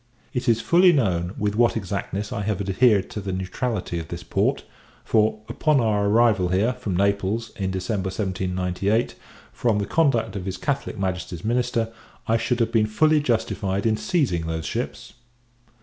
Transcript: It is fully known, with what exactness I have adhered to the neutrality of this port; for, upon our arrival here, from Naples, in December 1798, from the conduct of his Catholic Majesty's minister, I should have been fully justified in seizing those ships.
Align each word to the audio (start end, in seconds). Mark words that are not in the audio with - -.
It 0.33 0.49
is 0.49 0.61
fully 0.61 0.91
known, 0.91 1.35
with 1.37 1.55
what 1.55 1.77
exactness 1.77 2.33
I 2.33 2.41
have 2.41 2.59
adhered 2.59 3.07
to 3.11 3.21
the 3.21 3.31
neutrality 3.31 3.99
of 3.99 4.07
this 4.07 4.23
port; 4.23 4.63
for, 5.05 5.41
upon 5.47 5.79
our 5.79 6.07
arrival 6.07 6.47
here, 6.47 6.73
from 6.73 6.97
Naples, 6.97 7.51
in 7.55 7.69
December 7.69 8.07
1798, 8.07 9.13
from 9.53 9.77
the 9.77 9.85
conduct 9.85 10.35
of 10.35 10.45
his 10.45 10.57
Catholic 10.57 10.97
Majesty's 10.97 11.45
minister, 11.45 11.93
I 12.27 12.37
should 12.37 12.59
have 12.61 12.71
been 12.71 12.87
fully 12.87 13.19
justified 13.19 13.85
in 13.85 13.95
seizing 13.95 14.47
those 14.47 14.65
ships. 14.65 15.13